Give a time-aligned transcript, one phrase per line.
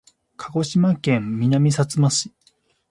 [0.35, 2.33] 鹿児島県南さつま市